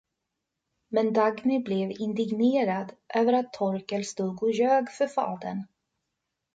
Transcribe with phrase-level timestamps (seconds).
[0.87, 5.63] Men Dagny blev indignerad över att Torkel stod och ljög för fadern.